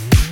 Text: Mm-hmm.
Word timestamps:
Mm-hmm. 0.00 0.29